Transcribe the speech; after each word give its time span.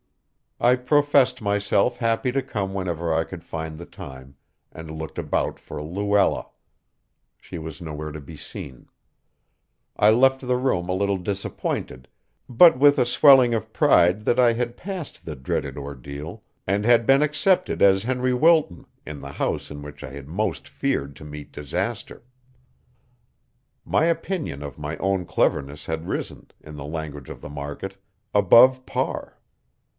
I 0.59 0.75
professed 0.75 1.41
myself 1.41 1.97
happy 1.97 2.31
to 2.31 2.41
come 2.41 2.73
whenever 2.73 3.13
I 3.13 3.23
could 3.23 3.43
find 3.43 3.77
the 3.77 3.85
time, 3.85 4.35
and 4.71 4.89
looked 4.91 5.19
about 5.19 5.59
for 5.59 5.81
Luella. 5.81 6.49
She 7.37 7.57
was 7.59 7.81
nowhere 7.81 8.11
to 8.11 8.19
be 8.21 8.35
seen. 8.35 8.87
I 9.95 10.09
left 10.09 10.41
the 10.41 10.57
room 10.57 10.87
a 10.89 10.93
little 10.93 11.17
disappointed, 11.17 12.07
but 12.49 12.77
with 12.79 12.97
a 12.99 13.05
swelling 13.07 13.53
of 13.55 13.73
pride 13.73 14.25
that 14.25 14.39
I 14.39 14.53
had 14.53 14.77
passed 14.77 15.25
the 15.25 15.35
dreaded 15.35 15.77
ordeal 15.77 16.43
and 16.65 16.83
had 16.83 17.05
been 17.07 17.21
accepted 17.23 17.81
as 17.81 18.03
Henry 18.03 18.33
Wilton 18.33 18.85
in 19.05 19.19
the 19.19 19.33
house 19.33 19.69
in 19.69 19.83
which 19.83 20.03
I 20.03 20.09
had 20.13 20.27
most 20.27 20.67
feared 20.67 21.15
to 21.17 21.23
meet 21.23 21.51
disaster. 21.51 22.23
My 23.85 24.05
opinion 24.05 24.61
of 24.63 24.79
my 24.79 24.97
own 24.97 25.25
cleverness 25.25 25.85
had 25.87 26.07
risen, 26.07 26.49
in 26.59 26.75
the 26.75 26.85
language 26.85 27.29
of 27.29 27.41
the 27.41 27.49
market, 27.49 27.97
"above 28.33 28.85
par." 28.87 29.37